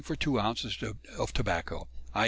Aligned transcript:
for 0.03 0.15
two 0.15 0.39
ounces 0.39 0.75
of 1.19 1.31
tobacco, 1.31 1.87
_i. 2.15 2.19